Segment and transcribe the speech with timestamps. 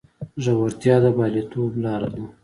[0.43, 2.23] زړورتیا د بریالیتوب لاره ده.